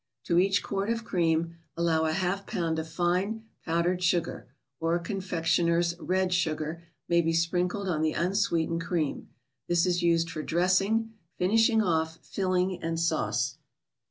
[0.23, 4.47] To each quart of cream allow a half pound of fine, powdered sugar;
[4.79, 9.29] or confection¬ ers'" red" sugar may be sprinkled on the unsweetened cream.
[9.67, 13.59] This is used for dressing, finishing off, filling and sauce.